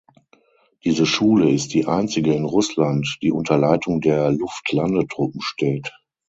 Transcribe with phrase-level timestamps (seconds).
[0.83, 5.91] Diese Schule ist die einzige in Russland, die unter Leitung der Luftlandetruppen steht.